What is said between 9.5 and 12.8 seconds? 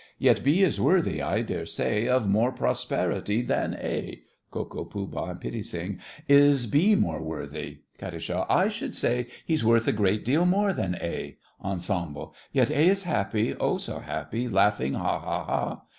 worth a great deal more than A. ENSEMBLE: Yet